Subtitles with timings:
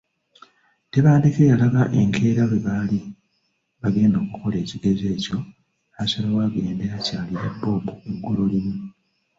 [0.91, 2.99] Tebandeke yalaba enkeera lwe baali
[3.81, 5.39] bagenda okukola ekigezo ekyo
[5.93, 8.75] n’asalawo agende akyalire Bob eggulolimu.